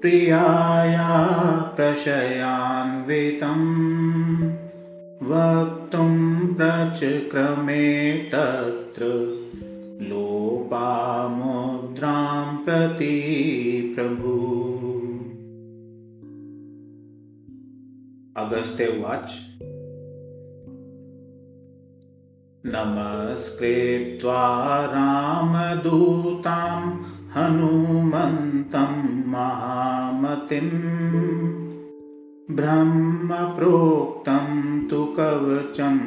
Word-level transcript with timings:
प्रियाया 0.00 1.32
प्रशयान्वितम् 1.76 4.52
वक्तुं 5.22 6.54
प्रचक्रमे 6.54 8.18
तत्र 8.18 9.04
लोपामुद्रां 10.02 12.56
प्रति 12.56 13.94
प्रभु। 13.98 14.34
अगस्त्य 18.36 18.86
उवाच 18.86 19.36
नमस्कृत्वा 22.66 24.42
रामदूतां 24.92 26.80
हनुमन्तं 27.34 28.94
महामतिम् 29.32 30.70
ब्रह्मप्रोक्तं 32.60 34.48
तु 34.90 35.00
कवचं 35.18 35.98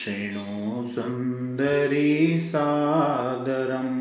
शृणु 0.00 0.82
सुन्दरी 0.94 2.12
सादरम् 2.48 3.96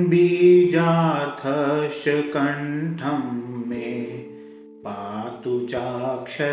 बीजार्थश्च 0.08 2.04
कण्ठं 2.08 3.70
मे 3.70 4.11
पातु 4.86 5.52
चाक्षयकारक 5.70 6.44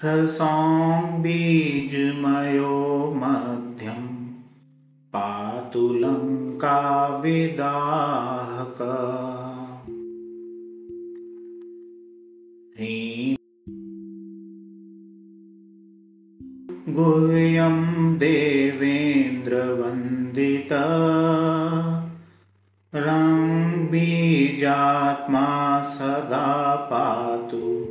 ह्रसौं 0.02 1.22
बीजमयो 1.22 3.14
मध्यं 3.16 4.16
पातु 5.16 5.94
लङ्काविदाहक 5.94 8.82
गुह्यं 16.90 18.18
देवेन्द्रवन्दिता। 18.18 20.84
रङ्बीजात्मा 22.96 25.82
सदा 25.82 26.76
पातु। 26.76 27.88